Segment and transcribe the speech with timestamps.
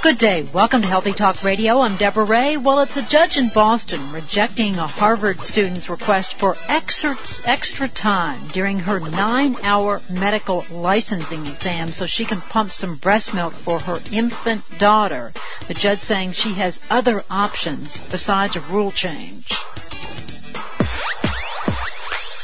[0.00, 0.48] Good day.
[0.54, 1.80] Welcome to Healthy Talk Radio.
[1.80, 2.56] I'm Deborah Ray.
[2.56, 7.16] Well, it's a judge in Boston rejecting a Harvard student's request for extra,
[7.88, 13.54] time during her nine hour medical licensing exam so she can pump some breast milk
[13.64, 15.32] for her infant daughter.
[15.66, 19.48] The judge saying she has other options besides a rule change.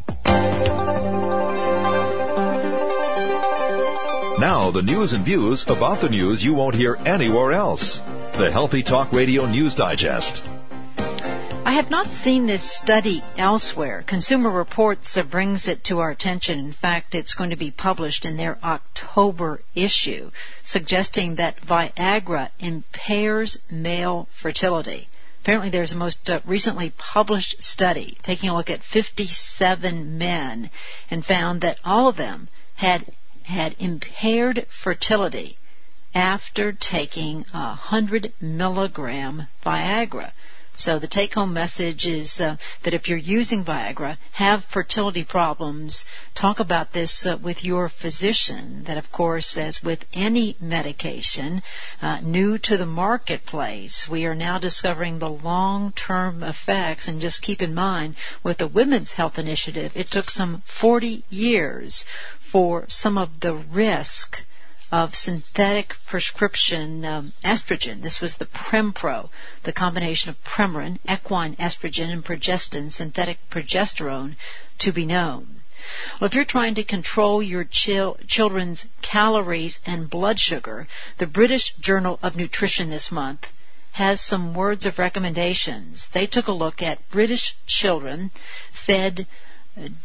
[4.39, 7.97] Now, the news and views about the news you won't hear anywhere else.
[8.37, 10.41] The Healthy Talk Radio News Digest.
[10.95, 14.01] I have not seen this study elsewhere.
[14.07, 16.57] Consumer Reports brings it to our attention.
[16.57, 20.31] In fact, it's going to be published in their October issue,
[20.63, 25.09] suggesting that Viagra impairs male fertility.
[25.41, 30.71] Apparently, there's a most uh, recently published study taking a look at 57 men
[31.11, 33.05] and found that all of them had
[33.49, 35.57] had impaired fertility
[36.13, 40.31] after taking a 100 milligram Viagra.
[40.79, 46.05] So the take home message is uh, that if you're using Viagra, have fertility problems,
[46.35, 48.85] talk about this uh, with your physician.
[48.85, 51.63] That, of course, as with any medication
[52.01, 57.09] uh, new to the marketplace, we are now discovering the long term effects.
[57.09, 62.05] And just keep in mind, with the Women's Health Initiative, it took some 40 years
[62.51, 64.37] for some of the risk
[64.91, 68.01] of synthetic prescription um, estrogen.
[68.01, 69.29] This was the Prempro,
[69.63, 74.35] the combination of Premarin, equine estrogen, and progestin, synthetic progesterone,
[74.79, 75.61] to be known.
[76.19, 80.87] Well, if you're trying to control your chil- children's calories and blood sugar,
[81.17, 83.45] the British Journal of Nutrition this month
[83.93, 86.07] has some words of recommendations.
[86.13, 88.31] They took a look at British children
[88.85, 89.27] fed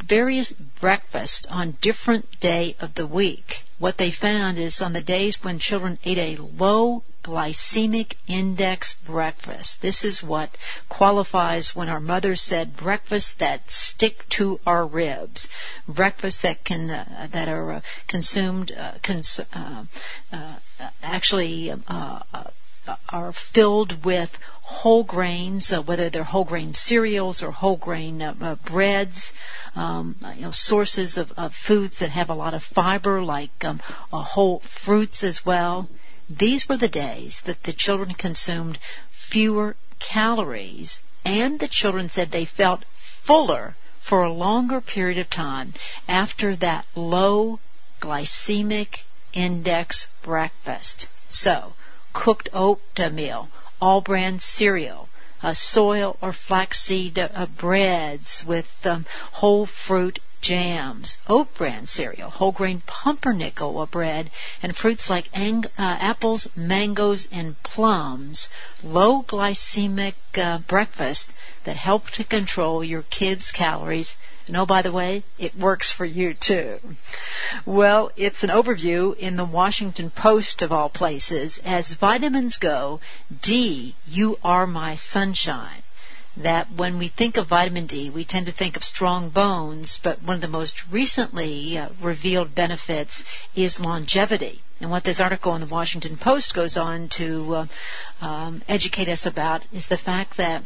[0.07, 3.55] various breakfasts on different day of the week.
[3.79, 9.81] What they found is on the days when children ate a low glycemic index breakfast.
[9.81, 10.51] This is what
[10.89, 15.49] qualifies when our mother said breakfast that stick to our ribs,
[15.89, 19.85] breakfast that can uh, that are uh, consumed uh, cons- uh,
[20.31, 20.59] uh,
[21.03, 22.21] actually uh,
[23.09, 24.31] are filled with
[24.63, 29.33] whole grains, uh, whether they're whole grain cereals or whole grain uh, uh, breads,
[29.75, 33.79] um, you know, sources of, of, foods that have a lot of fiber, like um,
[34.11, 35.89] whole fruits as well.
[36.29, 38.79] These were the days that the children consumed
[39.31, 42.85] fewer calories, and the children said they felt
[43.27, 43.77] fuller
[44.09, 45.75] for a longer period of time
[46.09, 47.59] after that low
[48.01, 48.99] glycemic
[49.33, 51.07] index breakfast.
[51.29, 51.73] So,
[52.15, 55.09] cooked oatmeal, All-Bran cereal,
[55.43, 62.53] uh, soil or flaxseed uh, breads with um, whole fruit jams, oat bran cereal, whole
[62.53, 64.31] grain pumpernickel bread,
[64.63, 68.49] and fruits like ang- uh, apples, mangoes, and plums.
[68.83, 71.31] Low glycemic uh, breakfast
[71.65, 74.17] that help to control your kids' calories
[74.47, 76.79] and oh, by the way, it works for you too.
[77.65, 81.61] Well, it's an overview in the Washington Post of all places.
[81.65, 83.01] As vitamins go,
[83.43, 85.83] D, you are my sunshine.
[86.37, 90.21] That when we think of vitamin D, we tend to think of strong bones, but
[90.23, 93.23] one of the most recently uh, revealed benefits
[93.55, 94.61] is longevity.
[94.81, 97.67] And what this article in the Washington Post goes on to uh,
[98.21, 100.65] um, educate us about is the fact that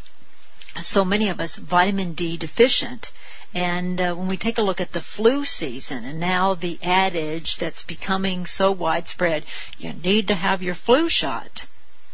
[0.83, 3.11] so many of us vitamin D deficient
[3.55, 7.57] and uh, when we take a look at the flu season and now the adage
[7.59, 9.45] that's becoming so widespread,
[9.79, 11.67] you need to have your flu shot.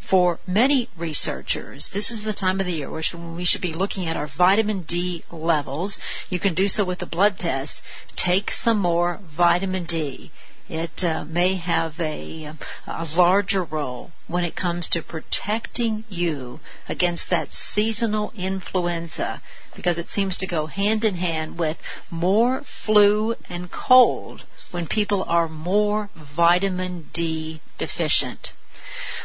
[0.08, 4.06] For many researchers, this is the time of the year when we should be looking
[4.06, 5.98] at our vitamin D levels.
[6.28, 7.80] You can do so with a blood test.
[8.14, 10.30] Take some more vitamin D.
[10.68, 12.52] It uh, may have a,
[12.86, 19.42] a larger role when it comes to protecting you against that seasonal influenza
[19.76, 21.76] because it seems to go hand in hand with
[22.10, 28.52] more flu and cold when people are more vitamin D deficient.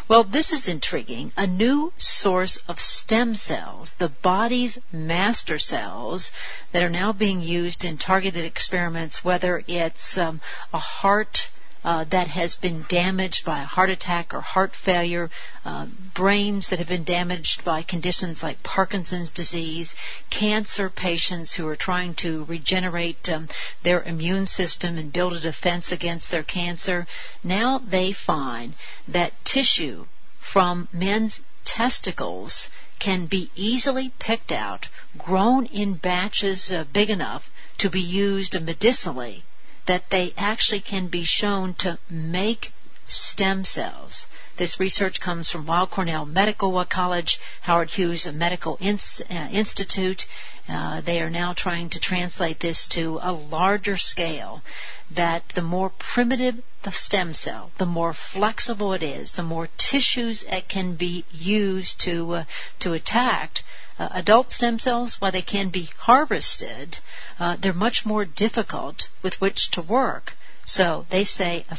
[0.10, 1.32] Well, this is intriguing.
[1.38, 6.32] A new source of stem cells, the body's master cells,
[6.74, 10.42] that are now being used in targeted experiments, whether it's um,
[10.74, 11.38] a heart
[11.84, 15.30] uh, that has been damaged by a heart attack or heart failure,
[15.64, 19.94] uh, brains that have been damaged by conditions like Parkinson's disease,
[20.30, 23.48] cancer patients who are trying to regenerate um,
[23.84, 27.08] their immune system and build a defense against their cancer.
[27.44, 28.74] Now they find
[29.08, 30.06] that tissue
[30.40, 34.88] from men's testicles can be easily picked out,
[35.18, 37.44] grown in batches uh, big enough
[37.78, 39.44] to be used medicinally
[39.90, 42.72] that they actually can be shown to make
[43.08, 44.28] stem cells.
[44.56, 50.28] This research comes from Weill Cornell Medical College, Howard Hughes Medical uh, Institute.
[50.68, 54.62] Uh, they are now trying to translate this to a larger scale.
[55.10, 60.44] That the more primitive the stem cell, the more flexible it is, the more tissues
[60.48, 62.44] it can be used to uh,
[62.82, 63.62] to attack,
[64.00, 66.98] uh, adult stem cells, while they can be harvested,
[67.38, 70.34] uh, they're much more difficult with which to work.
[70.66, 71.78] So they say a,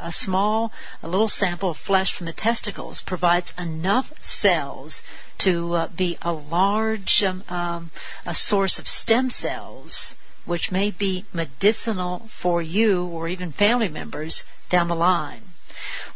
[0.00, 0.72] a, small,
[1.02, 5.02] a little sample of flesh from the testicles provides enough cells
[5.38, 7.90] to uh, be a large um, um,
[8.24, 10.14] a source of stem cells,
[10.46, 15.42] which may be medicinal for you or even family members down the line.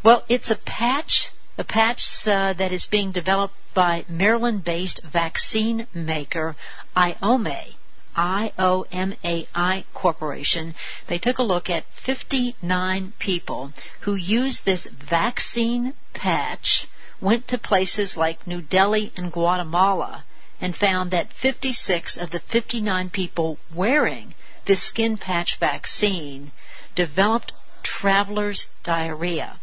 [0.05, 6.57] Well, it's a patch a patch uh, that is being developed by Maryland-based vaccine maker
[6.97, 7.75] Iomai.
[8.17, 10.75] IOMAI Corporation,
[11.09, 13.73] they took a look at 59 people
[14.03, 16.87] who used this vaccine patch,
[17.21, 20.25] went to places like New Delhi and Guatemala,
[20.61, 24.35] and found that 56 of the 59 people wearing
[24.67, 26.53] this skin patch vaccine
[26.95, 27.53] developed
[27.83, 29.59] traveler's diarrhea.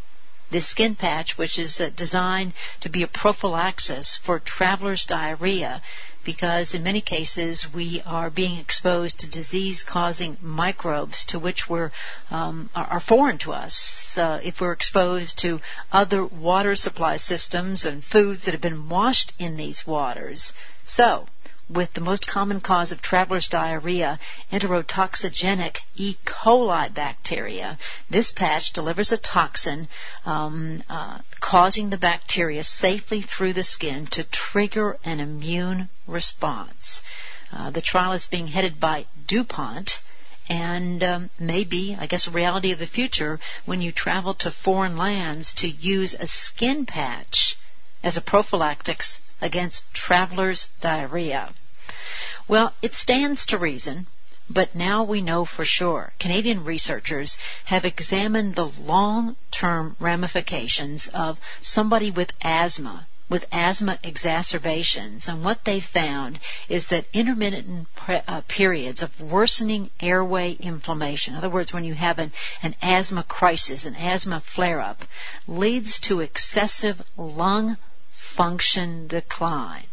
[0.51, 5.81] This skin patch, which is uh, designed to be a prophylaxis for traveler's diarrhea,
[6.25, 11.92] because in many cases we are being exposed to disease causing microbes to which we're
[12.30, 14.16] um, are, foreign to us.
[14.18, 15.60] Uh, if we're exposed to
[15.92, 20.51] other water supply systems and foods that have been washed in these waters.
[20.86, 21.28] So,
[21.69, 24.19] with the most common cause of traveler's diarrhea,
[24.51, 26.16] enterotoxigenic E.
[26.25, 27.77] coli bacteria.
[28.10, 29.88] This patch delivers a toxin
[30.25, 37.01] um, uh, causing the bacteria safely through the skin to trigger an immune response.
[37.51, 40.00] Uh, the trial is being headed by DuPont
[40.50, 44.98] and um, maybe, I guess, a reality of the future when you travel to foreign
[44.98, 47.56] lands to use a skin patch
[48.04, 51.53] as a prophylactics against travelers' diarrhea.
[52.47, 54.07] Well, it stands to reason,
[54.50, 56.13] but now we know for sure.
[56.19, 65.27] Canadian researchers have examined the long term ramifications of somebody with asthma with asthma exacerbations.
[65.27, 71.38] And what they found is that intermittent pre- uh, periods of worsening airway inflammation, in
[71.38, 72.31] other words, when you have an,
[72.63, 74.97] an asthma crisis, an asthma flare up,
[75.47, 77.77] leads to excessive lung
[78.36, 79.86] function decline.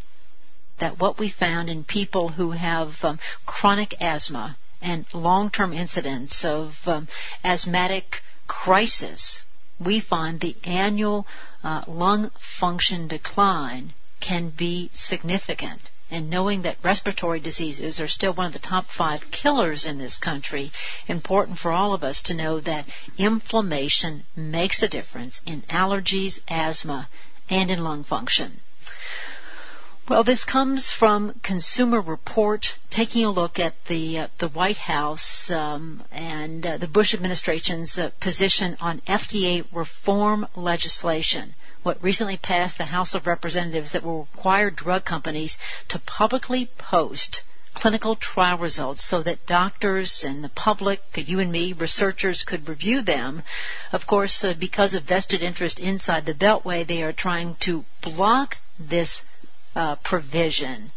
[0.78, 6.74] That what we found in people who have um, chronic asthma and long-term incidents of
[6.86, 7.08] um,
[7.42, 8.16] asthmatic
[8.46, 9.42] crisis,
[9.84, 11.26] we find the annual
[11.62, 15.80] uh, lung function decline can be significant.
[16.08, 20.18] And knowing that respiratory diseases are still one of the top five killers in this
[20.18, 20.70] country,
[21.08, 22.86] important for all of us to know that
[23.18, 27.08] inflammation makes a difference in allergies, asthma,
[27.48, 28.60] and in lung function.
[30.08, 35.50] Well, this comes from Consumer Report, taking a look at the uh, the White House
[35.50, 41.56] um, and uh, the Bush administration's uh, position on FDA reform legislation.
[41.82, 45.56] What recently passed the House of Representatives that will require drug companies
[45.88, 47.42] to publicly post
[47.76, 53.02] clinical trial results so that doctors and the public, you and me, researchers could review
[53.02, 53.42] them.
[53.92, 58.56] Of course, uh, because of vested interest inside the Beltway, they are trying to block
[58.78, 59.22] this
[59.74, 60.90] uh, provision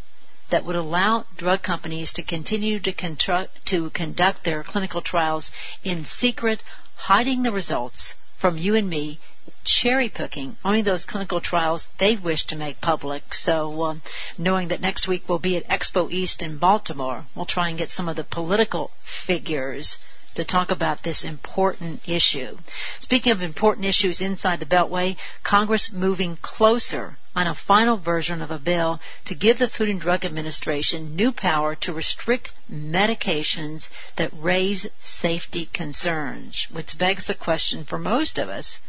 [0.51, 5.51] that would allow drug companies to continue to, to conduct their clinical trials
[5.83, 6.63] in secret,
[6.95, 9.19] hiding the results from you and me
[9.63, 13.33] cherry picking only those clinical trials they wish to make public.
[13.33, 14.01] So, um,
[14.37, 17.89] knowing that next week we'll be at Expo East in Baltimore, we'll try and get
[17.89, 18.91] some of the political
[19.27, 19.97] figures
[20.35, 22.55] to talk about this important issue.
[22.99, 28.51] Speaking of important issues inside the Beltway, Congress moving closer on a final version of
[28.51, 33.87] a bill to give the Food and Drug Administration new power to restrict medications
[34.17, 38.79] that raise safety concerns, which begs the question for most of us.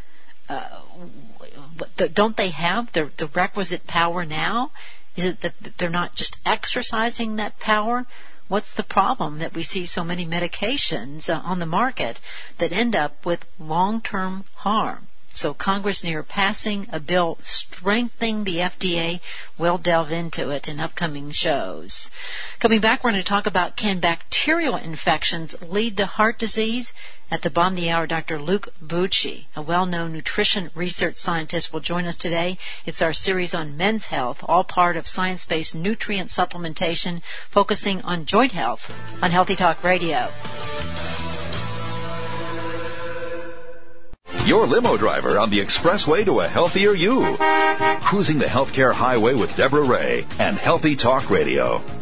[0.50, 0.82] Uh,
[2.12, 4.72] don't they have the, the requisite power now?
[5.16, 8.04] Is it that they're not just exercising that power?
[8.48, 12.18] What's the problem that we see so many medications uh, on the market
[12.58, 15.06] that end up with long-term harm?
[15.32, 19.20] So Congress near passing a bill strengthening the FDA.
[19.58, 22.10] We'll delve into it in upcoming shows.
[22.58, 26.92] Coming back, we're going to talk about can bacterial infections lead to heart disease?
[27.30, 28.42] At the bottom of the hour, Dr.
[28.42, 32.58] Luke Bucci, a well-known nutrition research scientist, will join us today.
[32.84, 37.22] It's our series on men's health, all part of science-based nutrient supplementation,
[37.52, 38.80] focusing on joint health
[39.22, 40.28] on Healthy Talk Radio.
[44.46, 47.36] Your limo driver on the expressway to a healthier you.
[48.02, 51.99] Cruising the healthcare highway with Deborah Ray and Healthy Talk Radio.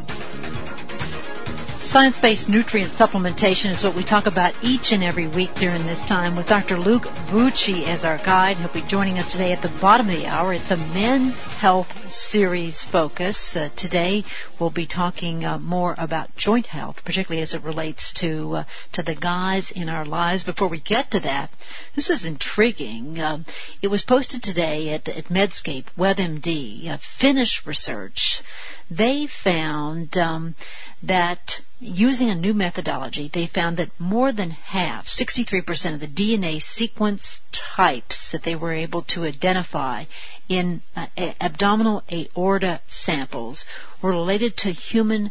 [1.91, 6.03] Science based nutrient supplementation is what we talk about each and every week during this
[6.05, 6.79] time with Dr.
[6.79, 8.59] Luke Bucci as our guide.
[8.59, 10.53] He'll be joining us today at the bottom of the hour.
[10.53, 13.57] It's a men's health series focus.
[13.57, 14.25] Uh, today
[14.61, 19.03] we'll be talking uh, more about joint health, particularly as it relates to uh, to
[19.03, 20.45] the guys in our lives.
[20.45, 21.51] Before we get to that,
[21.97, 23.19] this is intriguing.
[23.19, 23.47] Um,
[23.81, 28.43] it was posted today at, at Medscape WebMD, Finnish research.
[28.91, 30.55] They found um,
[31.03, 36.61] that using a new methodology, they found that more than half, 63% of the DNA
[36.61, 37.41] sequence
[37.77, 40.05] types that they were able to identify
[40.49, 41.07] in uh,
[41.41, 43.65] abdominal aorta samples
[44.03, 45.31] were related to human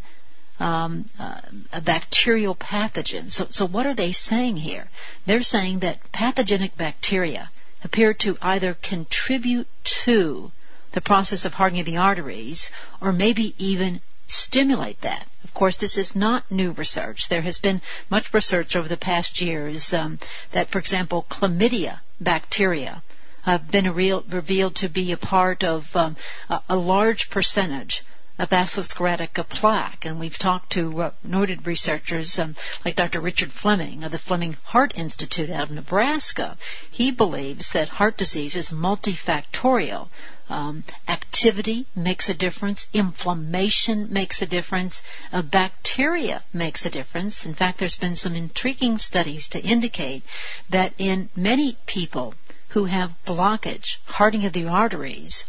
[0.59, 1.41] um, uh,
[1.83, 3.31] bacterial pathogens.
[3.31, 4.87] So, so what are they saying here?
[5.25, 7.49] They're saying that pathogenic bacteria
[7.83, 9.67] appear to either contribute
[10.05, 10.51] to
[10.93, 12.69] the process of hardening the arteries
[13.01, 15.25] or maybe even stimulate that.
[15.43, 17.27] Of course, this is not new research.
[17.29, 20.19] There has been much research over the past years um,
[20.53, 23.01] that, for example, chlamydia bacteria
[23.43, 26.17] have been real, revealed to be a part of um,
[26.49, 28.03] a, a large percentage
[28.37, 30.05] of atherosclerotic plaque.
[30.05, 33.21] And we've talked to uh, noted researchers um, like Dr.
[33.21, 36.57] Richard Fleming of the Fleming Heart Institute out of Nebraska.
[36.91, 40.09] He believes that heart disease is multifactorial.
[40.49, 42.87] Um, activity makes a difference.
[42.93, 45.01] Inflammation makes a difference.
[45.31, 47.45] Uh, bacteria makes a difference.
[47.45, 50.23] In fact, there's been some intriguing studies to indicate
[50.69, 52.33] that in many people
[52.69, 55.43] who have blockage, hardening of the arteries,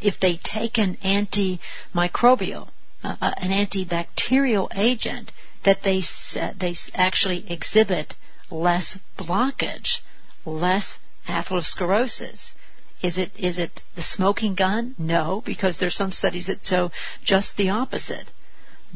[0.00, 2.68] if they take an antimicrobial,
[3.02, 5.32] uh, uh an antibacterial agent,
[5.64, 6.02] that they
[6.40, 8.14] uh, they actually exhibit
[8.50, 9.98] less blockage,
[10.44, 12.52] less atherosclerosis.
[13.02, 14.94] Is it is it the smoking gun?
[14.98, 16.90] No, because there's some studies that show
[17.24, 18.30] just the opposite.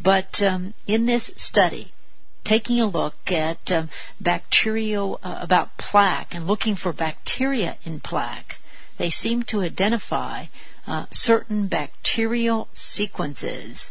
[0.03, 1.93] But um, in this study,
[2.45, 3.91] taking a look at um,
[4.21, 8.55] bacterial uh, about plaque and looking for bacteria in plaque,
[8.99, 10.47] they seem to identify
[10.87, 13.91] uh, certain bacterial sequences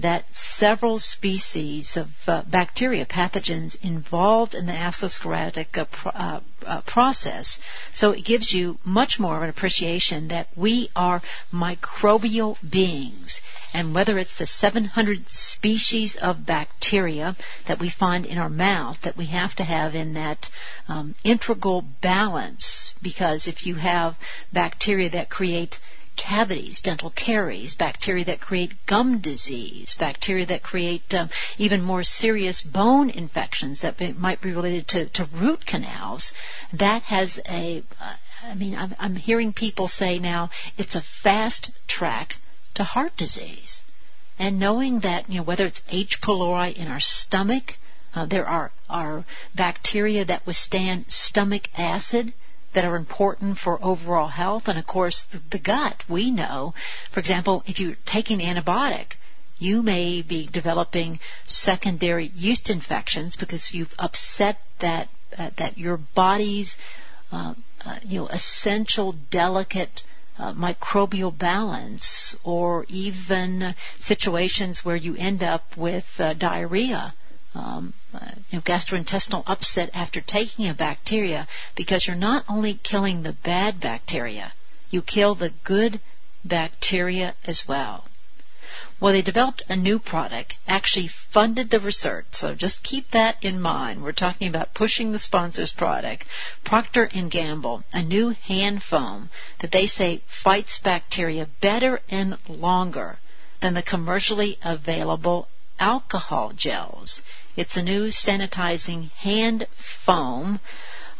[0.00, 7.58] that several species of uh, bacteria, pathogens involved in the atherosclerotic uh, uh, uh, process.
[7.94, 13.40] So it gives you much more of an appreciation that we are microbial beings.
[13.72, 17.36] And whether it's the 700 species of bacteria
[17.68, 20.48] that we find in our mouth that we have to have in that
[20.88, 24.16] um, integral balance, because if you have
[24.52, 25.78] bacteria that create
[26.20, 32.60] cavities, dental caries, bacteria that create gum disease, bacteria that create um, even more serious
[32.62, 36.32] bone infections that be, might be related to, to, root canals.
[36.72, 41.70] That has a, uh, I mean, I'm, I'm hearing people say now it's a fast
[41.88, 42.34] track
[42.74, 43.82] to heart disease.
[44.38, 46.18] And knowing that, you know, whether it's H.
[46.22, 47.74] pylori in our stomach,
[48.14, 49.24] uh, there are, are
[49.54, 52.32] bacteria that withstand stomach acid
[52.74, 54.64] that are important for overall health.
[54.66, 56.74] And of course, the, the gut, we know,
[57.12, 59.12] for example, if you're taking antibiotic,
[59.58, 66.76] you may be developing secondary yeast infections because you've upset that uh, that your body's
[67.30, 70.02] uh, uh, you know essential delicate
[70.38, 77.12] uh, microbial balance, or even situations where you end up with uh, diarrhea
[77.54, 77.92] um,
[78.50, 83.80] you know, gastrointestinal upset after taking a bacteria because you're not only killing the bad
[83.80, 84.52] bacteria,
[84.90, 86.00] you kill the good
[86.44, 88.06] bacteria as well.
[89.00, 92.26] Well, they developed a new product, actually funded the research.
[92.32, 94.02] So just keep that in mind.
[94.02, 96.26] We're talking about pushing the sponsor's product.
[96.64, 99.30] Procter & Gamble, a new hand foam
[99.60, 103.18] that they say fights bacteria better and longer
[103.62, 107.22] than the commercially available alcohol gels.
[107.56, 109.66] It's a new sanitizing hand
[110.04, 110.60] foam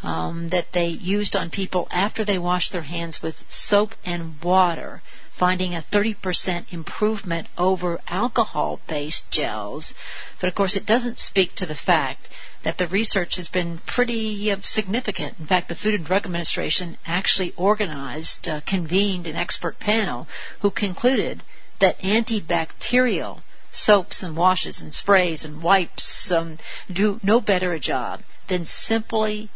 [0.02, 5.02] um, that they used on people after they washed their hands with soap and water
[5.40, 9.94] finding a 30% improvement over alcohol based gels.
[10.38, 12.28] But of course, it doesn't speak to the fact
[12.62, 15.38] that the research has been pretty uh, significant.
[15.38, 20.28] In fact, the Food and Drug Administration actually organized, uh, convened an expert panel
[20.60, 21.42] who concluded
[21.80, 23.40] that antibacterial
[23.72, 26.58] soaps and washes and sprays and wipes um,
[26.92, 29.48] do no better a job than simply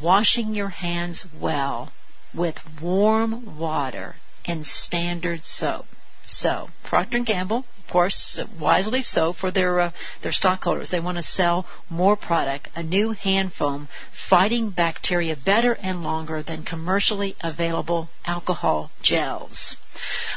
[0.00, 1.92] washing your hands well
[2.32, 5.86] with warm water and standard soap.
[6.34, 9.90] So Procter & Gamble, of course, wisely so for their uh,
[10.22, 10.90] their stockholders.
[10.90, 13.88] They want to sell more product, a new hand foam
[14.28, 19.76] fighting bacteria better and longer than commercially available alcohol gels.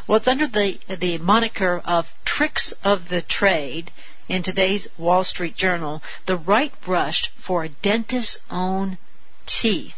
[0.07, 3.91] Well, it's under the the moniker of tricks of the trade.
[4.29, 8.97] In today's Wall Street Journal, the right brush for a dentist's own
[9.47, 9.95] teeth.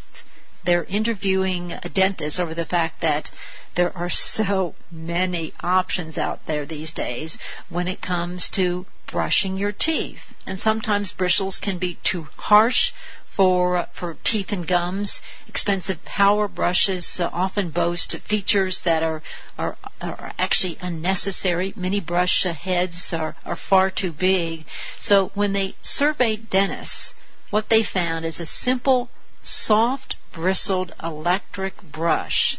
[0.63, 3.31] They're interviewing a dentist over the fact that
[3.75, 7.37] there are so many options out there these days
[7.69, 10.21] when it comes to brushing your teeth.
[10.45, 12.91] And sometimes bristles can be too harsh
[13.35, 15.21] for for teeth and gums.
[15.47, 19.21] Expensive power brushes often boast features that are,
[19.57, 21.73] are are actually unnecessary.
[21.75, 24.65] Many brush heads are are far too big.
[24.99, 27.13] So when they surveyed dentists,
[27.49, 29.09] what they found is a simple,
[29.41, 32.57] soft bristled electric brush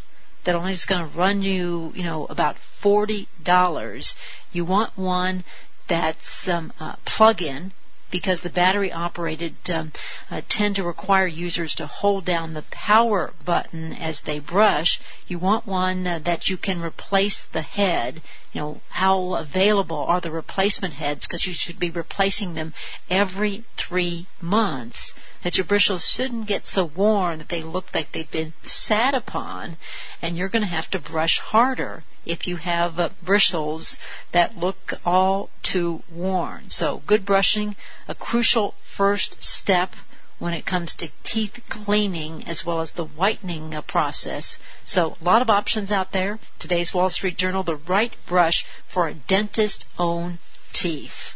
[0.50, 4.14] that only is going to run you, you know, about forty dollars.
[4.50, 5.45] You want one
[5.88, 7.73] that's um, uh, plug-in
[8.11, 9.92] because the battery operated um,
[10.28, 15.00] uh, tend to require users to hold down the power button as they brush.
[15.28, 18.20] You want one uh, that you can replace the head.
[18.53, 22.75] You know, how available are the replacement heads because you should be replacing them
[23.09, 28.31] every three months that your bristles shouldn't get so worn that they look like they've
[28.31, 29.76] been sat upon,
[30.20, 33.96] and you're going to have to brush harder if you have uh, bristles
[34.33, 36.68] that look all too worn.
[36.68, 37.76] So, good brushing,
[38.07, 39.90] a crucial first step
[40.38, 44.59] when it comes to teeth cleaning as well as the whitening uh, process.
[44.85, 46.38] So, a lot of options out there.
[46.59, 50.38] Today's Wall Street Journal, the right brush for a dentist own
[50.72, 51.35] teeth.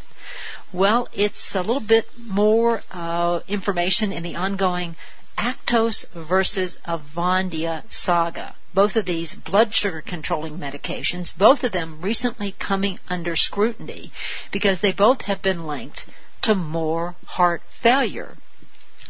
[0.74, 4.96] Well, it's a little bit more uh, information in the ongoing
[5.38, 8.56] Actos versus Avandia saga.
[8.74, 14.10] Both of these blood sugar controlling medications, both of them recently coming under scrutiny
[14.50, 16.06] because they both have been linked
[16.42, 18.36] to more heart failure.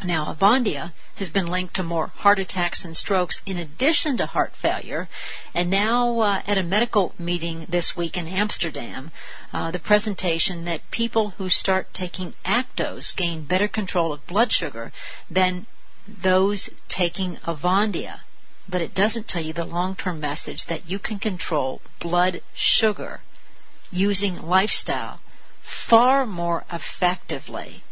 [0.02, 4.56] Now, Avandia has been linked to more heart attacks and strokes in addition to heart
[4.56, 5.08] failure.
[5.54, 9.12] And now, uh, at a medical meeting this week in Amsterdam,
[9.52, 14.90] uh, the presentation that people who start taking Actos gain better control of blood sugar
[15.30, 15.66] than
[16.08, 18.20] those taking Avandia.
[18.68, 23.20] But it doesn't tell you the long term message that you can control blood sugar
[23.92, 25.20] using lifestyle
[25.62, 27.84] far more effectively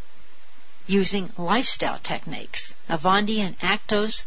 [0.87, 2.73] using lifestyle techniques.
[2.89, 4.23] Avandia and Actos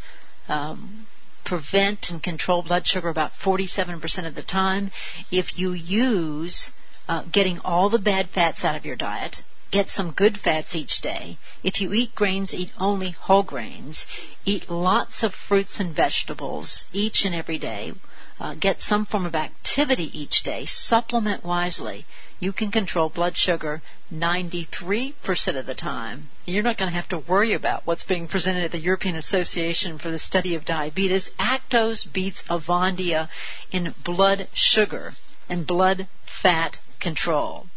[0.47, 1.07] um,
[1.45, 4.91] prevent and control blood sugar about 47% of the time.
[5.31, 6.69] If you use
[7.07, 11.01] uh, getting all the bad fats out of your diet, get some good fats each
[11.01, 11.37] day.
[11.63, 14.05] If you eat grains, eat only whole grains.
[14.45, 17.93] Eat lots of fruits and vegetables each and every day.
[18.39, 20.65] Uh, get some form of activity each day.
[20.65, 22.05] Supplement wisely
[22.39, 23.81] you can control blood sugar
[24.13, 25.13] 93%
[25.55, 26.29] of the time.
[26.45, 29.97] You're not going to have to worry about what's being presented at the European Association
[29.97, 31.29] for the Study of Diabetes.
[31.39, 33.29] Actos beats Avandia
[33.71, 35.13] in blood sugar
[35.47, 36.07] and blood
[36.41, 37.67] fat control.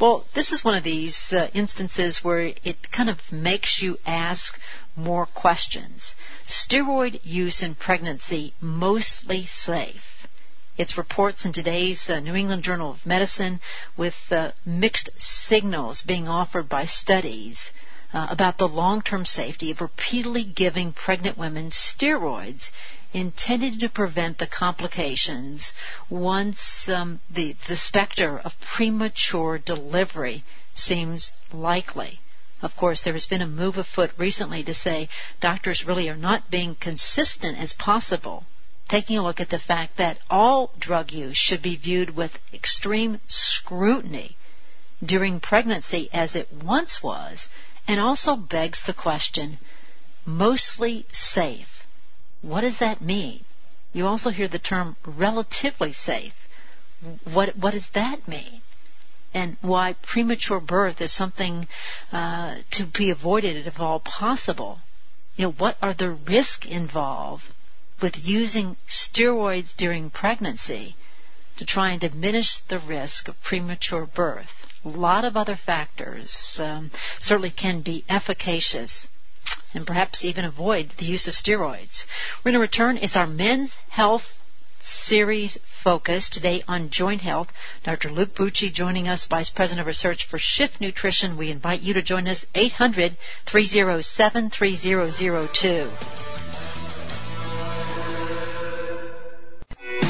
[0.00, 4.58] Well, this is one of these uh, instances where it kind of makes you ask
[4.96, 6.14] more questions.
[6.46, 10.26] Steroid use in pregnancy mostly safe.
[10.76, 13.58] It's reports in today's uh, New England Journal of Medicine
[13.96, 17.70] with uh, mixed signals being offered by studies
[18.12, 22.68] uh, about the long-term safety of repeatedly giving pregnant women steroids
[23.12, 25.72] intended to prevent the complications
[26.10, 30.44] once um, the, the specter of premature delivery
[30.74, 32.20] seems likely.
[32.60, 35.08] Of course, there has been a move afoot recently to say
[35.40, 38.44] doctors really are not being consistent as possible
[38.88, 43.20] taking a look at the fact that all drug use should be viewed with extreme
[43.26, 44.36] scrutiny
[45.04, 47.48] during pregnancy as it once was,
[47.86, 49.58] and also begs the question
[50.26, 51.77] mostly safe.
[52.40, 53.44] What does that mean?
[53.92, 56.34] You also hear the term relatively safe.
[57.24, 58.62] What, what does that mean?
[59.34, 61.68] And why premature birth is something
[62.12, 64.80] uh, to be avoided if all possible.
[65.36, 67.44] You know, what are the risks involved
[68.00, 70.96] with using steroids during pregnancy
[71.56, 74.50] to try and diminish the risk of premature birth?
[74.84, 79.08] A lot of other factors um, certainly can be efficacious
[79.74, 82.04] and perhaps even avoid the use of steroids.
[82.38, 82.96] We're going to return.
[82.98, 84.22] It's our men's health
[84.84, 87.48] series focus today on joint health.
[87.84, 88.10] Dr.
[88.10, 91.36] Luke Bucci joining us, Vice President of Research for Schiff Nutrition.
[91.36, 96.37] We invite you to join us 800 307 3002.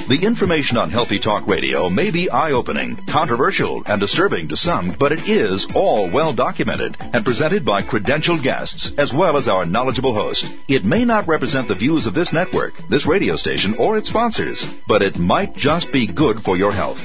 [0.08, 5.12] The information on Healthy Talk Radio may be eye-opening, controversial, and disturbing to some, but
[5.12, 10.14] it is all well documented and presented by credentialed guests as well as our knowledgeable
[10.14, 10.46] host.
[10.68, 14.64] It may not represent the views of this network, this radio station, or its sponsors,
[14.86, 16.98] but it might just be good for your health.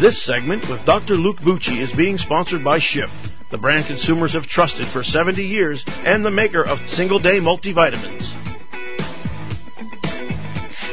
[0.00, 1.14] This segment with Dr.
[1.14, 3.10] Luke Bucci is being sponsored by Schiff,
[3.50, 8.47] the brand consumers have trusted for 70 years and the maker of single day multivitamins.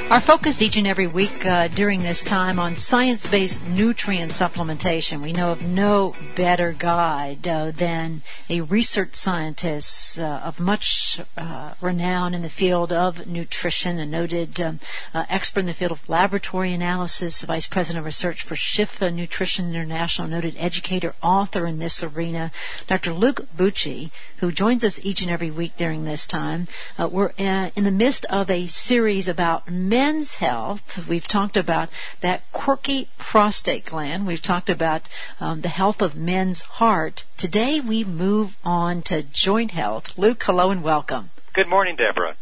[0.07, 5.23] Our focus each and every week uh, during this time on science-based nutrient supplementation.
[5.23, 11.73] We know of no better guide uh, than a research scientist uh, of much uh,
[11.81, 14.79] renown in the field of nutrition, a noted um,
[15.11, 19.69] uh, expert in the field of laboratory analysis, vice president of research for Schiff Nutrition
[19.69, 22.51] International, noted educator, author in this arena,
[22.87, 23.11] Dr.
[23.11, 26.67] Luke Bucci, who joins us each and every week during this time.
[26.97, 31.87] Uh, we're in the midst of a series about men's health, we've talked about
[32.21, 34.27] that quirky prostate gland.
[34.27, 35.03] We've talked about
[35.39, 37.23] um, the health of men's heart.
[37.37, 40.17] Today we move on to joint health.
[40.17, 41.29] Luke, hello and welcome.
[41.53, 42.35] Good morning, Deborah.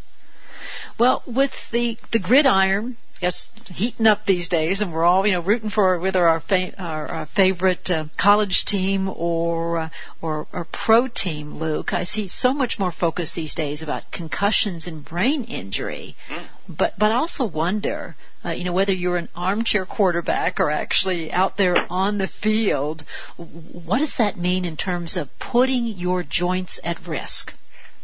[0.97, 5.41] Well, with the, the gridiron guess heating up these days, and we're all you know
[5.41, 9.89] rooting for whether our fa- our, our, favorite uh, college team or, uh,
[10.21, 11.53] or or pro team.
[11.53, 16.45] Luke, I see so much more focus these days about concussions and brain injury, mm.
[16.67, 18.15] but but I also wonder.
[18.45, 23.05] Uh, you know whether you're an armchair quarterback or actually out there on the field,
[23.37, 27.53] what does that mean in terms of putting your joints at risk?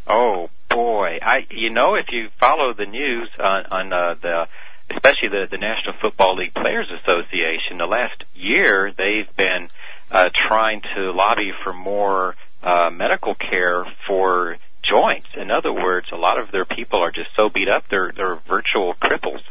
[0.06, 4.48] Oh boy, I you know if you follow the news on, on uh, the
[4.90, 9.68] especially the, the National Football League Players Association, the last year they've been
[10.10, 15.28] uh, trying to lobby for more uh, medical care for joints.
[15.36, 18.36] In other words, a lot of their people are just so beat up they're they're
[18.48, 19.42] virtual cripples.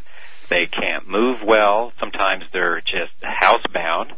[0.49, 1.93] They can't move well.
[1.99, 4.11] Sometimes they're just housebound,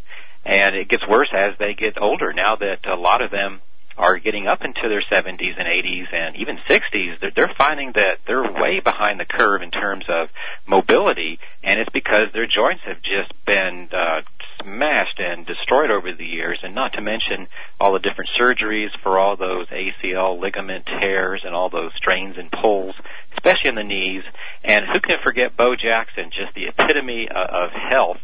[0.46, 2.32] and it gets worse as they get older.
[2.34, 3.62] Now that a lot of them
[4.02, 8.18] are getting up into their 70s and 80s and even 60s, they're, they're finding that
[8.26, 10.30] they're way behind the curve in terms of
[10.66, 14.22] mobility, and it's because their joints have just been uh,
[14.60, 17.48] smashed and destroyed over the years, and not to mention
[17.80, 22.52] all the different surgeries for all those ACL ligament tears and all those strains and
[22.52, 22.96] pulls,
[23.34, 24.24] especially in the knees.
[24.64, 28.22] And who can forget Bo Jackson, just the epitome of health,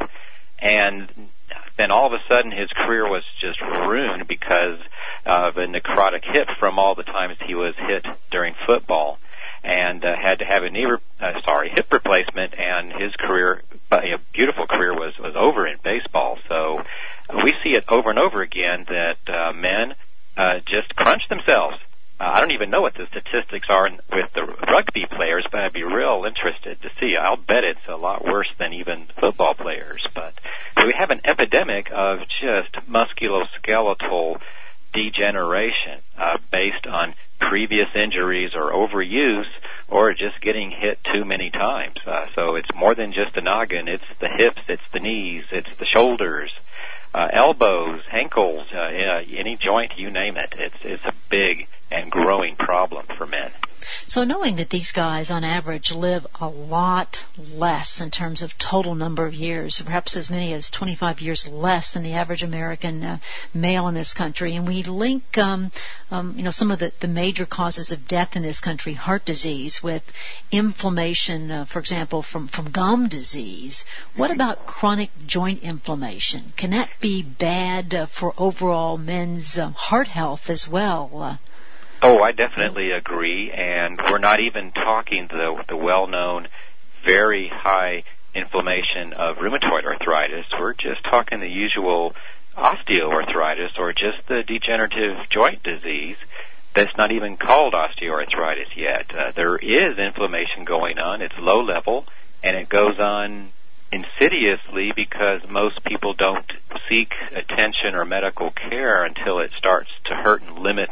[0.57, 1.07] and
[1.77, 4.79] then all of a sudden his career was just ruined because
[5.25, 9.19] of a necrotic hip from all the times he was hit during football
[9.63, 13.61] and uh, had to have a knee, re- uh, sorry, hip replacement, and his career,
[13.91, 14.01] uh,
[14.33, 16.37] beautiful career, was was over in baseball.
[16.47, 16.83] So
[17.43, 19.95] we see it over and over again that uh, men
[20.37, 21.77] uh, just crunch themselves.
[22.19, 25.61] Uh, I don't even know what the statistics are in, with the rugby players, but
[25.61, 27.15] I'd be real interested to see.
[27.15, 30.05] I'll bet it's a lot worse than even football players.
[30.15, 30.33] But
[30.77, 34.41] we have an epidemic of just musculoskeletal
[34.93, 39.47] degeneration uh, based on previous injuries or overuse
[39.87, 41.97] or just getting hit too many times.
[42.05, 43.87] Uh, so it's more than just the noggin.
[43.87, 46.51] It's the hips, it's the knees, it's the shoulders,
[47.13, 50.53] uh, elbows, ankles, uh, any joint, you name it.
[50.57, 53.51] It's it's a big and growing problem for men.
[54.07, 58.95] So knowing that these guys on average live a lot less in terms of total
[58.95, 63.19] number of years, perhaps as many as 25 years less than the average American uh,
[63.53, 65.71] male in this country, and we link, um,
[66.11, 69.25] um, you know, some of the, the major causes of death in this country, heart
[69.25, 70.03] disease, with
[70.51, 73.83] inflammation, uh, for example, from from gum disease.
[74.15, 76.53] What about chronic joint inflammation?
[76.57, 81.39] Can that be bad uh, for overall men's uh, heart health as well?
[82.01, 86.47] Oh, I definitely agree, and we're not even talking the the well-known
[87.03, 88.03] very high
[88.35, 90.45] inflammation of rheumatoid arthritis.
[90.59, 92.15] We're just talking the usual
[92.55, 96.17] osteoarthritis or just the degenerative joint disease
[96.73, 99.13] that's not even called osteoarthritis yet.
[99.15, 101.21] Uh, there is inflammation going on.
[101.21, 102.05] It's low level
[102.43, 103.49] and it goes on
[103.91, 106.51] insidiously because most people don't
[106.89, 110.89] seek attention or medical care until it starts to hurt and limit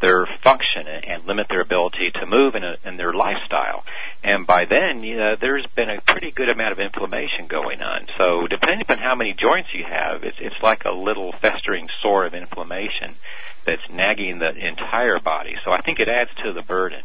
[0.00, 3.84] their function and limit their ability to move in, a, in their lifestyle.
[4.22, 8.06] And by then, you know, there's been a pretty good amount of inflammation going on.
[8.18, 12.26] So depending upon how many joints you have, it's, it's like a little festering sore
[12.26, 13.14] of inflammation
[13.64, 15.56] that's nagging the entire body.
[15.64, 17.02] So I think it adds to the burden.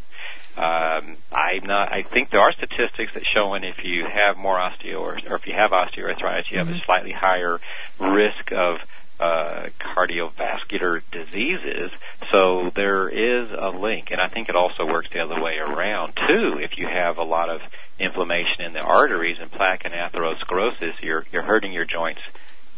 [0.58, 1.94] Um, I'm not.
[1.94, 5.48] I think there are statistics that showing if you have more osteo or, or if
[5.48, 6.76] you have osteoarthritis, you have mm-hmm.
[6.76, 7.60] a slightly higher
[8.00, 8.80] risk of
[9.22, 11.92] uh, cardiovascular diseases.
[12.32, 16.14] So there is a link, and I think it also works the other way around
[16.28, 16.58] too.
[16.60, 17.62] If you have a lot of
[18.00, 22.22] inflammation in the arteries and plaque and atherosclerosis, you're you're hurting your joints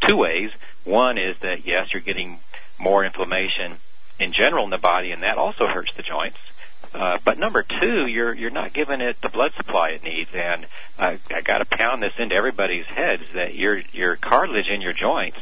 [0.05, 0.51] two ways.
[0.83, 2.39] One is that yes, you're getting
[2.77, 3.77] more inflammation
[4.19, 6.37] in general in the body, and that also hurts the joints.
[6.93, 10.65] Uh, but number two, you're you're not giving it the blood supply it needs, and
[10.99, 14.91] uh, I got to pound this into everybody's heads that your your cartilage in your
[14.91, 15.39] joints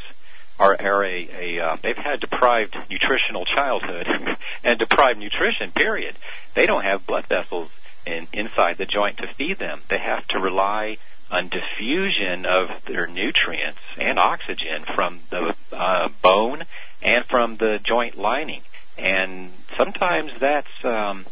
[0.62, 4.08] are, are a, a uh, they've had deprived nutritional childhood
[4.64, 5.72] and deprived nutrition.
[5.72, 6.16] Period.
[6.56, 7.72] They don't have blood vessels
[8.06, 9.82] in, inside the joint to feed them.
[9.90, 10.98] They have to rely
[11.32, 16.64] on diffusion of their nutrients and oxygen from the uh, bone
[17.02, 18.62] and from the joint lining.
[18.98, 21.26] And sometimes that's um,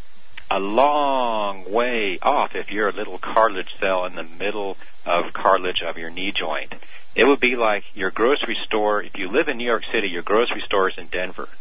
[0.49, 1.38] a long
[1.69, 6.09] way off if you're a little cartilage cell in the middle of cartilage of your
[6.09, 6.73] knee joint.
[7.15, 9.01] It would be like your grocery store.
[9.01, 11.47] If you live in New York City, your grocery store is in Denver.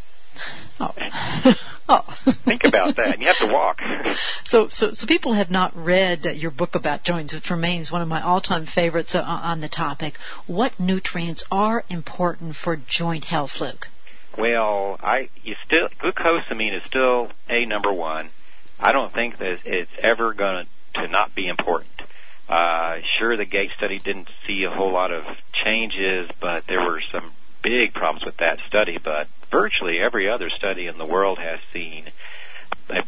[0.80, 0.94] Oh.
[1.88, 2.34] oh.
[2.44, 3.18] Think about that.
[3.18, 3.80] You have to walk.
[4.44, 8.08] So, so, so people have not read your book about joints, which remains one of
[8.08, 10.14] my all-time favorites uh, on the topic.
[10.46, 13.88] What nutrients are important for joint health, Luke?
[14.38, 18.30] Well, I you still glucosamine is still a number one.
[18.80, 21.90] I don't think that it's ever going to not be important.
[22.48, 27.00] Uh, sure, the GAIT study didn't see a whole lot of changes, but there were
[27.12, 28.98] some big problems with that study.
[29.02, 32.04] But virtually every other study in the world has seen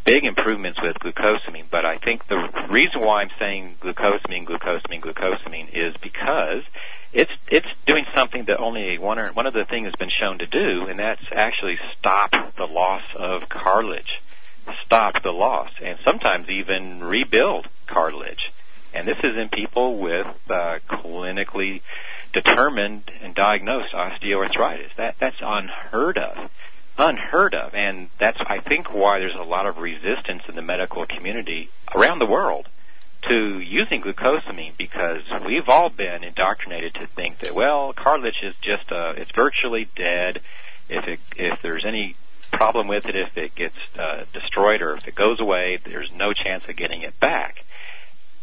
[0.05, 1.65] big improvements with glucosamine.
[1.71, 6.63] But I think the reason why I'm saying glucosamine, glucosamine, glucosamine is because
[7.13, 10.39] it's it's doing something that only one or, one of the things has been shown
[10.39, 14.21] to do, and that's actually stop the loss of cartilage
[14.85, 18.53] stop the loss and sometimes even rebuild cartilage.
[18.93, 21.83] And this is in people with uh, clinically
[22.33, 24.95] determined and diagnosed osteoarthritis.
[24.97, 26.51] That that's unheard of,
[26.99, 31.07] unheard of, and that's I think why there's a lot of resistance in the medical
[31.07, 32.69] community around the world
[33.29, 38.91] to using glucosamine because we've all been indoctrinated to think that well cartilage is just
[38.91, 40.41] uh it's virtually dead
[40.89, 42.17] if it if there's any
[42.61, 45.79] problem with it if it gets uh, destroyed or if it goes away.
[45.83, 47.65] There's no chance of getting it back.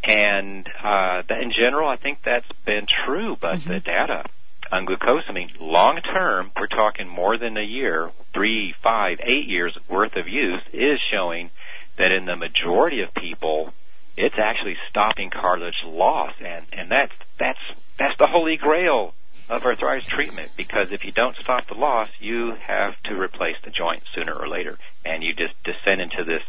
[0.04, 3.38] And uh, that in general, I think that's been true.
[3.40, 3.74] But mm-hmm.
[3.74, 4.26] the data
[4.72, 10.16] on glucosamine, long term, we're talking more than a year, three, five, eight years worth
[10.16, 11.52] of use, is showing
[11.98, 13.72] that in the majority of people,
[14.18, 17.60] it's actually stopping cartilage loss, and and that's that's
[18.00, 19.14] that's the holy grail
[19.50, 23.70] of arthritis treatment because if you don't stop the loss, you have to replace the
[23.70, 26.44] joint sooner or later, and you just descend into this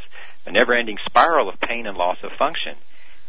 [0.50, 2.76] never-ending spiral of pain and loss of function.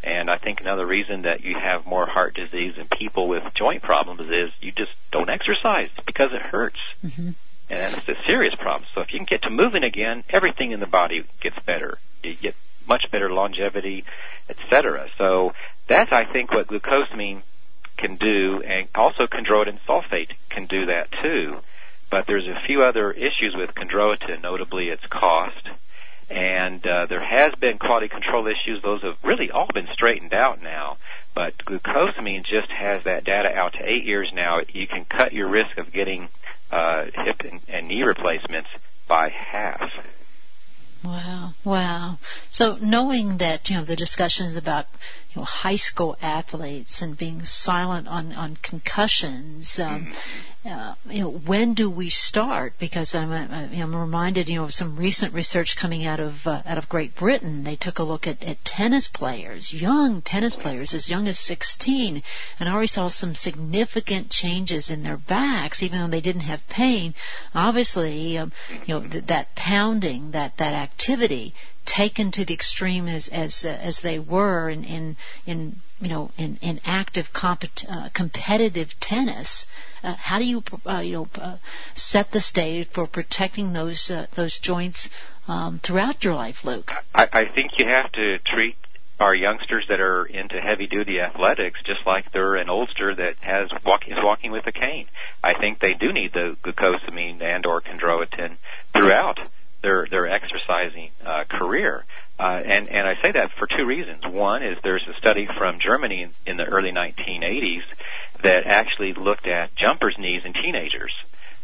[0.02, 3.82] And I think another reason that you have more heart disease in people with joint
[3.82, 6.78] problems is you just don't exercise because it hurts.
[7.04, 7.30] Mm-hmm.
[7.68, 8.88] And it's a serious problem.
[8.94, 11.98] So if you can get to moving again, everything in the body gets better.
[12.22, 12.54] You get
[12.88, 14.04] much better longevity,
[14.48, 15.08] etc.
[15.18, 15.52] So
[15.86, 17.42] that's, I think, what glucosamine
[18.00, 21.58] can do, and also chondroitin sulfate can do that too.
[22.10, 25.68] But there's a few other issues with chondroitin, notably its cost,
[26.28, 28.82] and uh, there has been quality control issues.
[28.82, 30.96] Those have really all been straightened out now.
[31.34, 34.60] But glucosamine just has that data out to eight years now.
[34.72, 36.28] You can cut your risk of getting
[36.70, 38.70] uh, hip and, and knee replacements
[39.08, 39.92] by half.
[41.04, 42.18] Wow, wow.
[42.50, 44.86] So knowing that, you know, the discussions about,
[45.32, 51.20] you know, high school athletes and being silent on, on concussions, um, mm-hmm uh, you
[51.20, 52.74] know, when do we start?
[52.78, 56.62] Because I'm, uh, I'm reminded, you know, of some recent research coming out of uh,
[56.66, 57.64] out of Great Britain.
[57.64, 62.22] They took a look at, at tennis players, young tennis players, as young as 16,
[62.58, 67.14] and already saw some significant changes in their backs, even though they didn't have pain.
[67.54, 68.52] Obviously, um,
[68.84, 71.54] you know, th- that pounding, that that activity
[71.96, 76.30] taken to the extreme as as uh, as they were in in, in you know
[76.38, 79.66] in, in active compet- uh, competitive tennis,
[80.02, 81.56] uh, how do you uh, you know uh,
[81.94, 85.08] set the stage for protecting those uh, those joints
[85.48, 86.90] um, throughout your life, Luke?
[87.14, 88.76] I, I think you have to treat
[89.18, 93.70] our youngsters that are into heavy duty athletics just like they're an oldster that has
[93.84, 95.06] walk, is walking with a cane.
[95.44, 98.56] I think they do need the glucosamine and or chondroitin
[98.94, 99.38] throughout
[99.82, 102.04] their their exercising uh, career.
[102.38, 104.26] Uh, and and I say that for two reasons.
[104.26, 107.82] One is there's a study from Germany in, in the early 1980s
[108.42, 111.12] that actually looked at jumpers' knees in teenagers.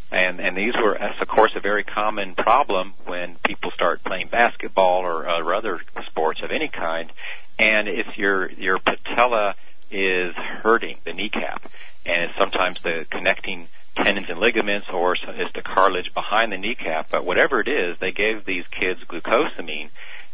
[0.09, 5.01] And, and these were, of course, a very common problem when people start playing basketball
[5.01, 7.11] or, uh, or other sports of any kind.
[7.59, 9.55] And if your your patella
[9.91, 11.63] is hurting, the kneecap,
[12.05, 17.09] and it's sometimes the connecting tendons and ligaments or it's the cartilage behind the kneecap.
[17.09, 19.89] But whatever it is, they gave these kids glucosamine,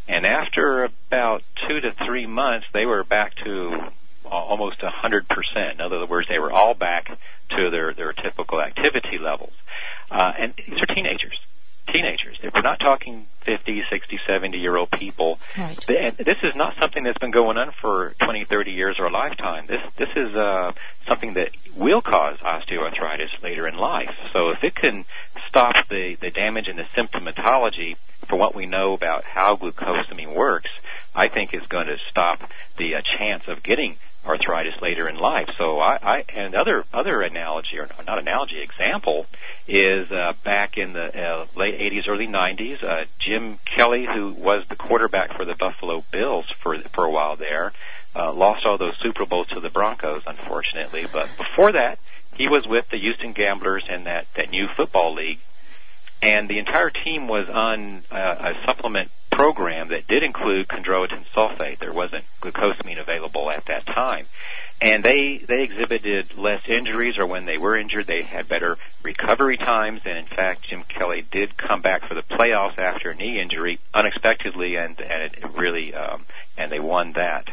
[0.08, 3.90] and after about two to three months, they were back to
[4.24, 5.74] almost a hundred percent.
[5.74, 7.18] In other words, they were all back
[7.50, 9.52] to their their typical activity levels.
[10.10, 11.38] Uh, and these are teenagers
[11.88, 12.38] teenagers.
[12.42, 15.38] If we're not talking 50, 60, 70 year old people.
[15.56, 15.78] Right.
[15.86, 19.66] This is not something that's been going on for 20, 30 years or a lifetime.
[19.66, 20.72] This this is uh,
[21.06, 24.14] something that will cause osteoarthritis later in life.
[24.32, 25.04] So if it can
[25.48, 27.96] stop the, the damage and the symptomatology
[28.28, 30.70] for what we know about how glucosamine works,
[31.14, 32.40] I think is going to stop
[32.76, 35.48] the uh, chance of getting arthritis later in life.
[35.56, 39.26] So I, I and other other analogy or not analogy example
[39.66, 42.82] is uh, back in the uh, late 80s, early 90s.
[42.82, 47.36] Uh, Jim Kelly, who was the quarterback for the Buffalo Bills for for a while
[47.36, 47.72] there,
[48.16, 51.06] uh, lost all those Super Bowls to the Broncos, unfortunately.
[51.10, 51.98] But before that,
[52.36, 55.38] he was with the Houston Gamblers in that that new football league,
[56.24, 61.78] and the entire team was on uh, a supplement program that did include chondroitin sulfate.
[61.78, 64.26] There wasn't glucosamine available at that time.
[64.80, 69.58] And they, they exhibited less injuries, or when they were injured, they had better recovery
[69.58, 70.00] times.
[70.06, 73.78] And in fact, Jim Kelly did come back for the playoffs after a knee injury
[73.92, 76.24] unexpectedly, and, and it really, um,
[76.56, 77.48] and they won that.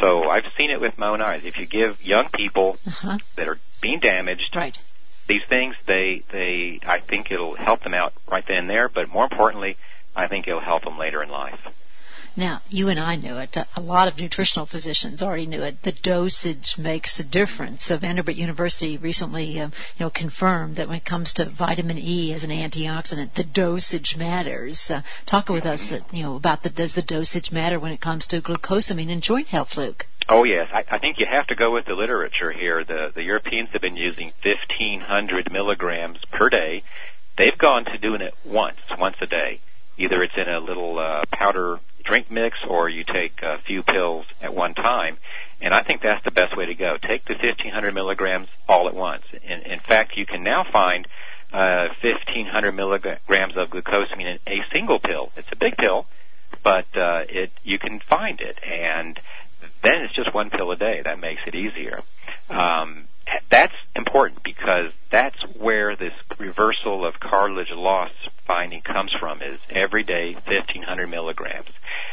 [0.00, 1.44] So I've seen it with my own eyes.
[1.44, 3.18] If you give young people uh-huh.
[3.36, 4.78] that are being damaged, right
[5.26, 9.08] these things they they I think it'll help them out right then and there but
[9.08, 9.76] more importantly
[10.16, 11.66] I think it'll help them later in life.
[12.36, 13.56] Now, you and I knew it.
[13.76, 15.82] A lot of nutritional physicians already knew it.
[15.82, 17.84] The dosage makes a difference.
[17.84, 22.32] So Vanderbilt University recently, um, you know, confirmed that when it comes to vitamin E
[22.32, 24.90] as an antioxidant, the dosage matters.
[24.90, 28.00] Uh, talk with us, uh, you know, about the does the dosage matter when it
[28.00, 30.04] comes to glucosamine and joint health, Luke?
[30.28, 32.82] Oh yes, I, I think you have to go with the literature here.
[32.82, 36.82] The the Europeans have been using 1,500 milligrams per day.
[37.38, 39.60] They've gone to doing it once, once a day
[39.96, 44.26] either it's in a little uh, powder drink mix or you take a few pills
[44.40, 45.16] at one time.
[45.60, 46.96] And I think that's the best way to go.
[47.00, 49.24] Take the 1500 milligrams all at once.
[49.42, 51.06] In, in fact, you can now find
[51.52, 55.30] uh, 1500 milligrams of glucosamine in a single pill.
[55.36, 56.06] It's a big pill,
[56.62, 59.18] but uh, it you can find it, and
[59.82, 61.00] then it's just one pill a day.
[61.02, 62.02] That makes it easier.
[62.50, 63.08] Um,
[63.50, 68.10] that's important because that's where this reversal of cartilage loss
[68.46, 71.68] finding comes from is every day 1500 milligrams.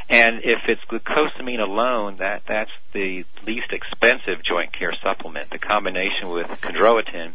[0.09, 5.49] And if it's glucosamine alone, that, that's the least expensive joint care supplement.
[5.49, 7.33] The combination with chondroitin,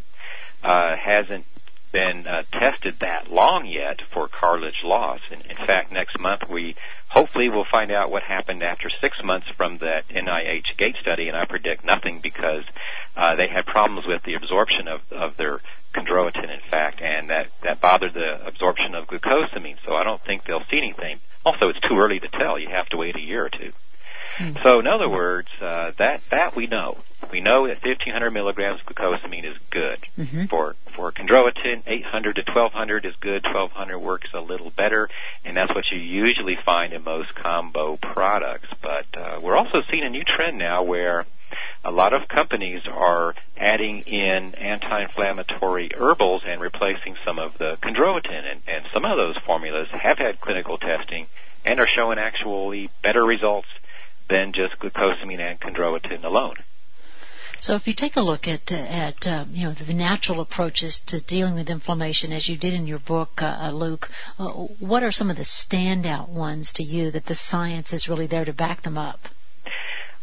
[0.63, 1.45] uh, hasn't
[1.91, 5.21] been uh, tested that long yet for cartilage loss.
[5.31, 6.75] In, in fact, next month we
[7.09, 11.37] hopefully we'll find out what happened after six months from that NIH GAIT study, and
[11.37, 12.63] I predict nothing because
[13.15, 15.61] uh, they had problems with the absorption of, of their
[15.93, 19.77] chondroitin, in fact, and that, that bothered the absorption of glucosamine.
[19.85, 21.19] So I don't think they'll see anything.
[21.45, 22.59] Also, it's too early to tell.
[22.59, 23.71] You have to wait a year or two.
[24.37, 24.63] Mm-hmm.
[24.63, 26.97] So, in other words, uh, that that we know.
[27.31, 30.45] We know that 1,500 milligrams of glucosamine is good mm-hmm.
[30.45, 31.83] for for chondroitin.
[31.85, 33.43] 800 to 1,200 is good.
[33.43, 35.09] 1,200 works a little better,
[35.43, 38.69] and that's what you usually find in most combo products.
[38.81, 41.25] But uh, we're also seeing a new trend now where
[41.83, 48.51] a lot of companies are adding in anti-inflammatory herbals and replacing some of the chondroitin,
[48.51, 51.27] and, and some of those formulas have had clinical testing
[51.65, 53.67] and are showing actually better results
[54.29, 56.55] than just glucosamine and chondroitin alone.
[57.59, 61.19] So if you take a look at at uh, you know the natural approaches to
[61.19, 65.11] dealing with inflammation, as you did in your book, uh, uh Luke, uh, what are
[65.11, 68.83] some of the standout ones to you that the science is really there to back
[68.83, 69.19] them up?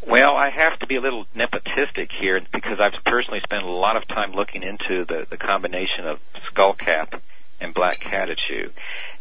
[0.07, 3.97] Well, I have to be a little nepotistic here because I've personally spent a lot
[3.97, 6.21] of time looking into the, the combination of
[6.53, 7.21] skullcap
[7.61, 8.71] and black catechu.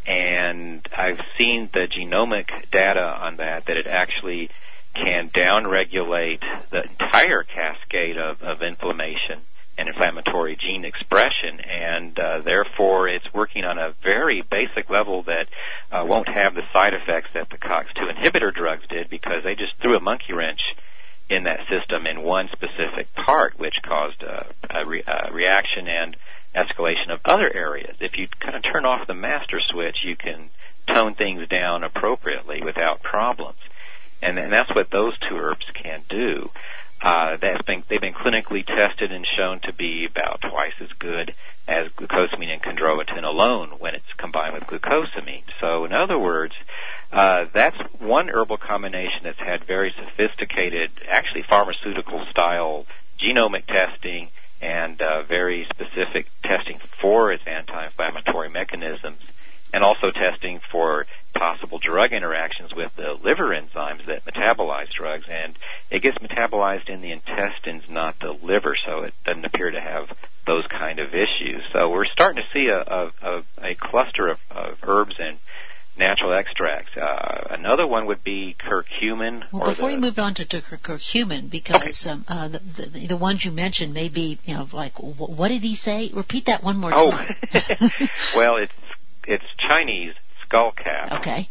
[0.06, 4.50] and I've seen the genomic data on that that it actually
[4.94, 9.40] can downregulate the entire cascade of, of inflammation
[9.78, 15.48] and inflammatory gene expression, and uh, therefore it's working on a very basic level that
[15.92, 19.76] uh, won't have the side effects that the COX2 inhibitor drugs did because they just
[19.78, 20.76] threw a monkey wrench
[21.30, 26.16] in that system in one specific part, which caused a, a, re, a reaction and
[26.54, 27.96] escalation of other areas.
[28.00, 30.50] If you kind of turn off the master switch, you can
[30.86, 33.58] tone things down appropriately without problems.
[34.24, 36.50] And, and that's what those two herbs can do.
[37.02, 41.36] Uh, that's been, they've been clinically tested and shown to be about twice as good
[41.68, 45.44] as glucosamine and chondroitin alone when it's combined with glucosamine.
[45.60, 46.54] So in other words,
[47.12, 52.86] uh, that's one herbal combination that's had very sophisticated, actually pharmaceutical style
[53.20, 54.30] genomic testing
[54.62, 59.20] and uh, very specific testing for its anti-inflammatory mechanisms
[59.74, 65.26] and also testing for possible drug interactions with the liver enzymes that metabolize drugs.
[65.30, 65.58] And
[65.90, 70.12] it gets metabolized in the intestines, not the liver, so it doesn't appear to have
[70.46, 71.64] those kind of issues.
[71.72, 75.38] So we're starting to see a, a, a, cluster of, of herbs and
[75.98, 76.96] natural extracts.
[76.98, 79.44] Uh, another one would be curcumin.
[79.52, 82.10] Well, before the, you move on to, to curcumin, because okay.
[82.10, 85.62] um, uh, the, the, the, ones you mentioned may be, you know, like what did
[85.62, 86.10] he say?
[86.14, 87.36] Repeat that one more time.
[87.54, 87.60] oh.
[87.60, 88.10] time.
[88.36, 88.74] well, it's
[89.26, 90.14] it's Chinese
[90.54, 91.20] skullcap.
[91.20, 91.50] Okay.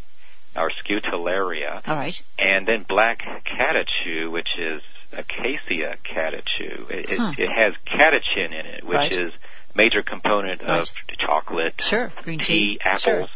[0.55, 1.81] Or Scutellaria.
[1.87, 2.15] All right.
[2.39, 4.83] And then black catechu, which is
[5.13, 6.91] Acacia catechu.
[6.91, 7.33] It, huh.
[7.37, 9.13] it, it has catechin in it, which right.
[9.13, 9.33] is
[9.75, 10.81] major component right.
[10.81, 10.89] of
[11.19, 13.03] chocolate, sure, green tea, tea apples.
[13.03, 13.27] Sure.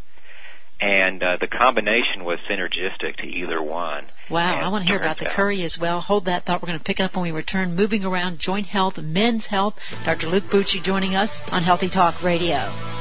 [0.78, 4.04] And uh, the combination was synergistic to either one.
[4.28, 6.02] Wow, I want to hear about the curry as well.
[6.02, 6.60] Hold that thought.
[6.60, 7.76] We're going to pick it up when we return.
[7.76, 9.76] Moving around joint health, men's health.
[10.04, 10.26] Dr.
[10.26, 12.95] Luke Bucci joining us on Healthy Talk Radio.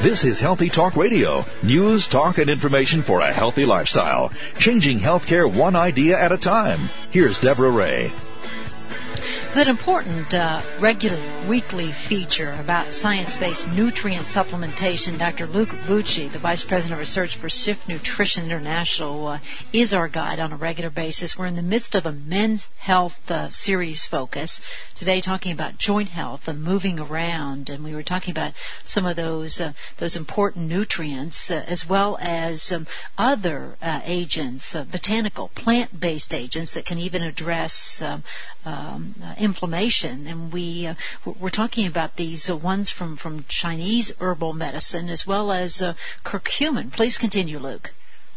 [0.00, 4.30] This is Healthy Talk Radio, news, talk, and information for a healthy lifestyle.
[4.56, 6.88] Changing healthcare one idea at a time.
[7.10, 8.12] Here's Deborah Ray.
[9.54, 15.46] That important uh, regular weekly feature about science-based nutrient supplementation, Dr.
[15.46, 19.40] Luke Bucci, the Vice President of Research for Schiff Nutrition International, uh,
[19.72, 21.36] is our guide on a regular basis.
[21.36, 24.60] We're in the midst of a men's health uh, series focus
[24.94, 28.52] today, talking about joint health and moving around, and we were talking about
[28.84, 34.76] some of those uh, those important nutrients uh, as well as um, other uh, agents,
[34.92, 38.22] botanical, plant-based agents that can even address um,
[38.68, 40.94] um, inflammation, and we uh,
[41.40, 45.94] we're talking about these uh, ones from from Chinese herbal medicine as well as uh,
[46.24, 46.92] curcumin.
[46.92, 47.90] Please continue, Luke.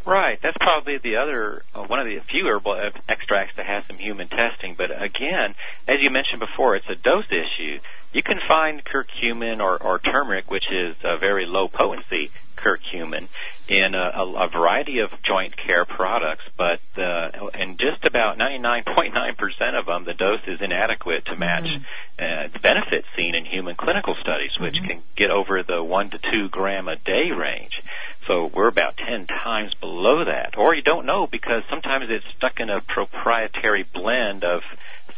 [0.04, 3.98] Right, that's probably the other uh, one of the few herbal extracts that has some
[3.98, 4.76] human testing.
[4.76, 5.54] But again,
[5.88, 7.80] as you mentioned before, it's a dose issue.
[8.12, 12.32] You can find curcumin or, or turmeric, which is a very low potency
[12.62, 13.28] curcumin
[13.68, 19.80] in a, a, a variety of joint care products, but uh, in just about 99.9%
[19.80, 21.84] of them, the dose is inadequate to match mm-hmm.
[22.20, 24.88] uh, the benefits seen in human clinical studies, which mm-hmm.
[24.88, 27.82] can get over the 1 to 2 gram a day range.
[28.28, 30.58] So we're about 10 times below that.
[30.58, 34.64] Or you don't know because sometimes it's stuck in a proprietary blend of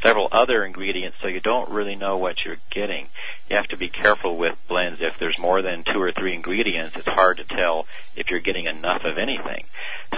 [0.03, 3.07] several other ingredients, so you don't really know what you're getting.
[3.49, 5.01] You have to be careful with blends.
[5.01, 8.67] If there's more than two or three ingredients, it's hard to tell if you're getting
[8.67, 9.63] enough of anything.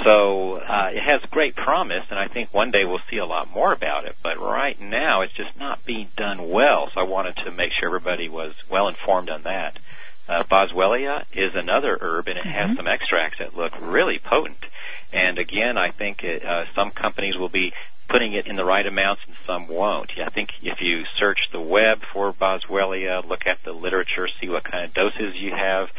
[0.03, 3.49] So uh, it has great promise, and I think one day we'll see a lot
[3.49, 4.15] more about it.
[4.21, 6.89] But right now, it's just not being done well.
[6.93, 9.79] So I wanted to make sure everybody was well informed on that.
[10.27, 12.49] Uh, Boswellia is another herb, and it mm-hmm.
[12.49, 14.65] has some extracts that look really potent.
[15.14, 17.74] And again, I think it, uh, some companies will be
[18.08, 20.12] putting it in the right amounts and some won't.
[20.20, 24.64] I think if you search the web for Boswellia, look at the literature, see what
[24.64, 25.89] kind of doses you have,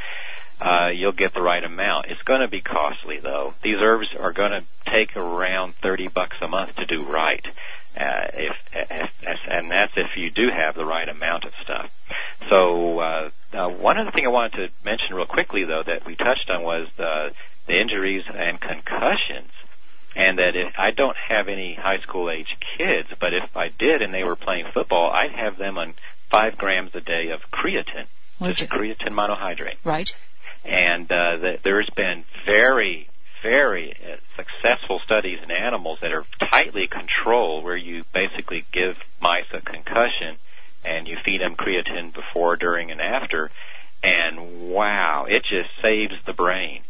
[0.60, 2.06] uh, you'll get the right amount.
[2.06, 3.54] It's going to be costly though.
[3.62, 7.44] These herbs are going to take around 30 bucks a month to do right.
[7.96, 9.10] Uh, if, if,
[9.48, 11.90] and that's if you do have the right amount of stuff.
[12.48, 16.14] So, uh, uh, one other thing I wanted to mention real quickly though that we
[16.14, 17.32] touched on was the,
[17.66, 19.50] the injuries and concussions
[20.16, 24.00] and that if I don't have any high school age kids, but if I did
[24.00, 25.94] and they were playing football, I'd have them on
[26.30, 28.06] five grams a day of creatine,
[28.40, 29.76] Would just creatine monohydrate.
[29.84, 30.10] Right.
[30.64, 33.08] And uh, the, there's been very,
[33.42, 39.44] very uh, successful studies in animals that are tightly controlled, where you basically give mice
[39.52, 40.38] a concussion
[40.82, 43.50] and you feed them creatine before, during, and after,
[44.02, 46.82] and wow, it just saves the brain.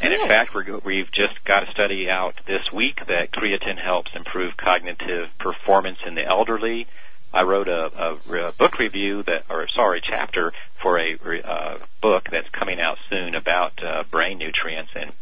[0.00, 4.14] And in fact, we have just got a study out this week that creatine helps
[4.14, 6.86] improve cognitive performance in the elderly,
[7.34, 12.28] I wrote a, a, a book review that, or sorry, chapter for a uh, book
[12.30, 15.12] that's coming out soon about uh, brain nutrients, and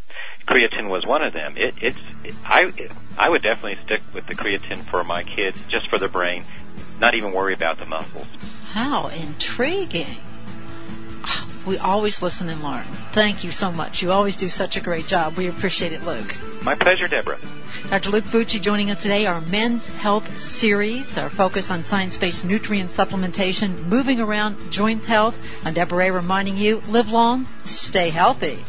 [0.47, 1.57] creatine was one of them.
[1.57, 1.99] It, it's
[2.45, 2.73] I
[3.17, 6.45] I would definitely stick with the creatine for my kids, just for the brain,
[6.99, 8.27] not even worry about the muscles.
[8.65, 10.17] How intriguing!
[11.67, 12.87] We always listen and learn.
[13.15, 14.03] Thank you so much.
[14.03, 15.35] You always do such a great job.
[15.37, 16.33] We appreciate it, Luke.
[16.63, 17.39] My pleasure, Deborah.
[17.91, 18.11] Dr.
[18.11, 23.87] Luke Bucci joining us today, our Men's Health Series, our focus on science-based nutrient supplementation,
[23.87, 25.35] moving around joint health.
[25.63, 28.65] I'm Deborah Ray reminding you, live long, stay healthy.